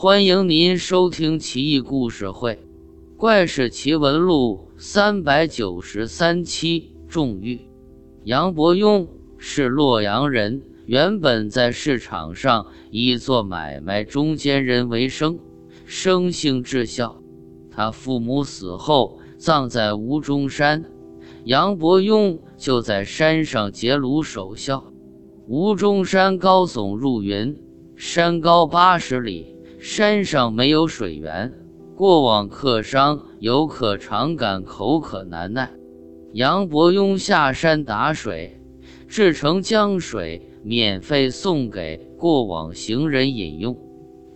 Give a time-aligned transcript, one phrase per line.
[0.00, 2.54] 欢迎您收听《奇异故事会·
[3.16, 6.94] 怪事奇闻录》三百九十三期。
[7.08, 7.62] 重遇
[8.22, 9.08] 杨伯庸
[9.38, 15.36] 是洛阳人，原本在市场上以做买卖中间人为生，
[15.84, 17.20] 生性至孝。
[17.68, 20.84] 他父母死后葬在吴中山，
[21.42, 24.92] 杨伯庸就在山上结庐守孝。
[25.48, 27.60] 吴中山高耸入云，
[27.96, 29.57] 山高八十里。
[29.78, 31.52] 山上没有水源，
[31.94, 35.70] 过往客商游客常感口渴难耐。
[36.32, 38.60] 杨伯庸下山打水，
[39.06, 43.78] 制成江水，免费送给过往行人饮用，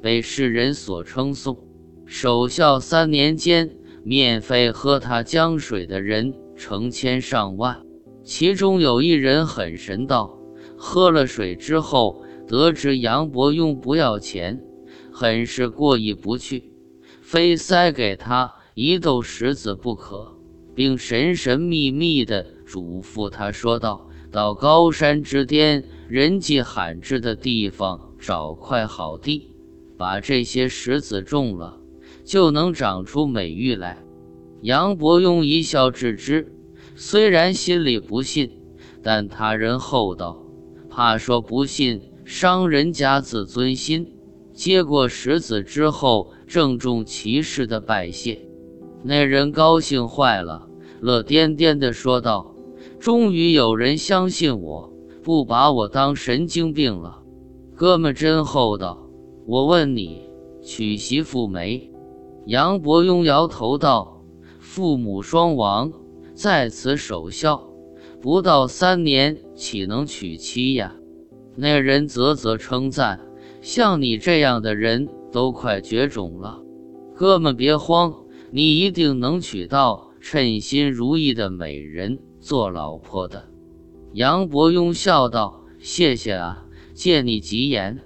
[0.00, 1.58] 被世人所称颂。
[2.06, 3.68] 守孝三年间，
[4.04, 7.76] 免费喝他江水的人成千上万，
[8.22, 10.38] 其中有一人很神道，
[10.76, 14.62] 喝了水之后，得知杨伯庸不要钱。
[15.12, 16.72] 很是过意不去，
[17.20, 20.34] 非塞给他一斗石子不可，
[20.74, 29.50] 并神神秘秘地嘱咐他说道：“到高山之巅，人迹罕至的地方找块好地，
[29.98, 31.78] 把这些石子种了，
[32.24, 33.98] 就能长出美玉来。”
[34.62, 36.54] 杨伯庸一笑置之，
[36.94, 38.58] 虽然心里不信，
[39.02, 40.42] 但他人厚道，
[40.88, 44.14] 怕说不信伤人家自尊心。
[44.52, 48.46] 接过石子之后，郑重其事地拜谢。
[49.02, 50.68] 那人高兴坏了，
[51.00, 52.54] 乐颠颠地说道
[53.00, 57.22] ：“终于有人相信我，不把我当神经病了。
[57.74, 59.08] 哥们真厚道。
[59.44, 60.22] 我问你，
[60.62, 61.90] 娶媳妇没？”
[62.46, 64.22] 杨伯庸摇头道
[64.60, 65.92] ：“父母双亡，
[66.34, 67.68] 在此守孝，
[68.20, 70.94] 不到三年，岂能娶妻呀？”
[71.56, 73.20] 那人啧啧称赞。
[73.62, 76.60] 像你这样的人都快绝种了，
[77.14, 78.12] 哥们别慌，
[78.50, 83.44] 你一定能娶到称心如意的美人做老婆的。
[84.14, 88.00] 杨伯庸笑道：“谢谢啊，借你吉言。”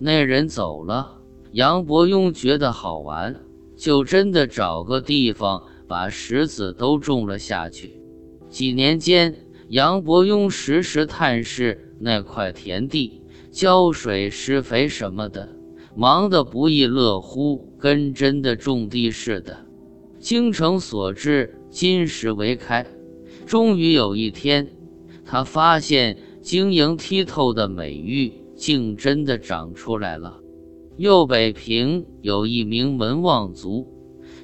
[0.00, 1.18] 那人走了，
[1.52, 3.36] 杨伯庸觉得好玩，
[3.76, 8.00] 就真的找个地方把石子都种了下去。
[8.48, 9.34] 几年间，
[9.68, 13.20] 杨伯庸时时探视那块田地。
[13.56, 15.48] 浇水、施肥什么的，
[15.94, 19.64] 忙得不亦乐乎，跟真的种地似的。
[20.18, 22.84] 精诚所至，金石为开。
[23.46, 24.68] 终于有一天，
[25.24, 30.38] 他发现晶莹剔透的美玉竟真的长出来了。
[30.98, 33.86] 右北平有一名门望族，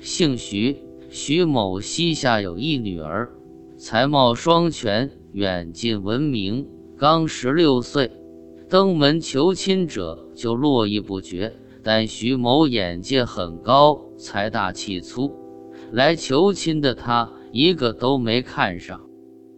[0.01, 0.79] 姓徐，
[1.11, 3.31] 徐某膝下有一女儿，
[3.77, 6.67] 才貌双全，远近闻名。
[6.97, 8.11] 刚十六岁。
[8.73, 15.31] 登门求亲者就络绎不绝，但徐某眼界很高，财大气粗，
[15.91, 18.99] 来求亲的他一个都没看上。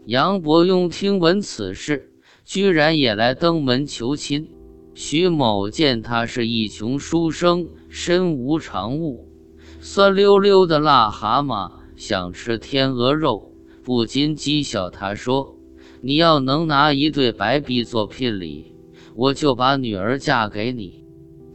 [0.05, 2.11] 杨伯庸听闻此事，
[2.45, 4.51] 居然也来登门求亲。
[4.95, 9.29] 徐某见他是一穷书生，身无长物，
[9.79, 13.53] 酸溜溜的癞蛤蟆想吃天鹅肉，
[13.85, 15.57] 不禁讥笑他说
[16.03, 18.73] ：“你要能拿一对白璧做聘礼。”
[19.15, 21.05] 我就把女儿嫁给你。”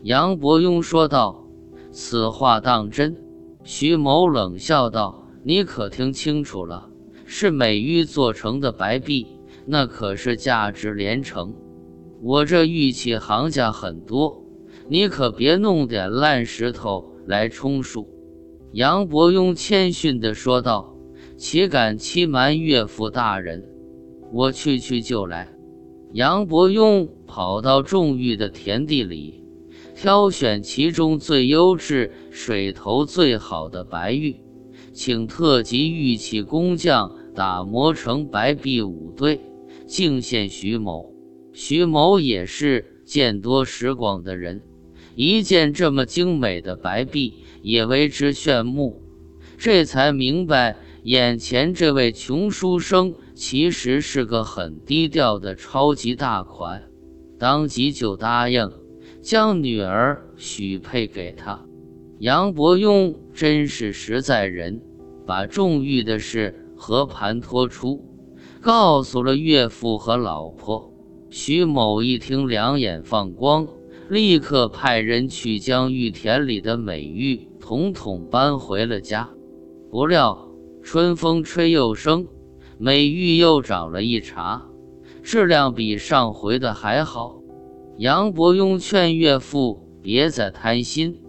[0.03, 1.45] 杨伯庸说道。
[1.91, 3.17] “此话当真？”
[3.63, 6.89] 徐某冷笑道，“你可听清楚了？
[7.25, 9.27] 是美玉做成的白璧，
[9.65, 11.53] 那可是价值连城。
[12.21, 14.43] 我这玉器行家很多，
[14.87, 18.07] 你可别弄点烂石头来充数。”
[18.71, 20.95] 杨伯庸谦逊地说道
[21.37, 23.67] ，“岂敢欺瞒岳父大人？
[24.31, 25.49] 我去去就来。”
[26.13, 29.43] 杨伯庸跑到种玉的田地里，
[29.95, 34.35] 挑选其中最优质、水头最好的白玉，
[34.91, 39.39] 请特级玉器工匠打磨成白璧五对，
[39.85, 41.13] 敬献徐某。
[41.53, 44.63] 徐某也是见多识广的人，
[45.15, 49.03] 一见这么精美的白璧，也为之炫目，
[49.55, 53.13] 这才明白眼前这位穷书生。
[53.35, 56.88] 其实是个很低调的超级大款，
[57.39, 58.69] 当即就答应
[59.21, 61.65] 将女儿许配给他。
[62.19, 64.81] 杨伯庸真是实在人，
[65.25, 68.05] 把种玉的事和盘托出，
[68.59, 70.93] 告诉了岳父和老婆。
[71.29, 73.67] 徐某一听，两眼放光，
[74.09, 79.29] 立刻派人去将玉田里的美玉统统搬回了家。
[79.89, 80.49] 不料
[80.83, 82.27] 春风吹又生。
[82.77, 84.68] 美玉又长了一茬，
[85.23, 87.41] 质量比上回的还好。
[87.97, 91.21] 杨伯庸劝岳父别再贪心，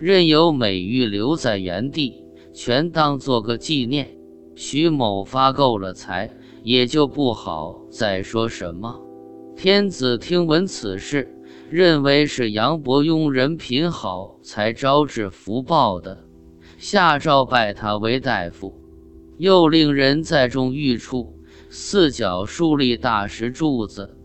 [0.00, 4.16] 任由美玉留在原地，全当做个纪念。
[4.56, 6.30] 徐某发够了财，
[6.62, 9.00] 也就不好再说什么。
[9.56, 11.28] 天子听闻此事，
[11.68, 16.24] 认为是杨伯庸人品好才招致福报的，
[16.78, 18.80] 下诏拜他为大夫，
[19.36, 21.33] 又令人在众御处
[21.76, 24.16] 四角竖立大石柱子，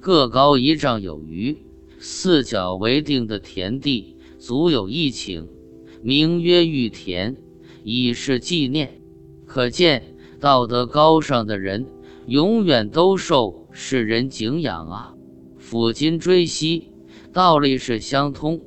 [0.00, 1.56] 各高一丈有余，
[2.00, 5.46] 四角为定的田地足有一顷，
[6.02, 7.36] 名曰玉田，
[7.84, 9.00] 以示纪念。
[9.46, 11.86] 可见道德高尚的人，
[12.26, 15.14] 永远都受世人敬仰啊！
[15.60, 16.90] 抚今追昔，
[17.32, 18.60] 道理是相通。